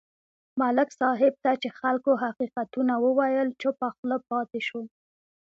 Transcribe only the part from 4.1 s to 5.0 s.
پاتې شو.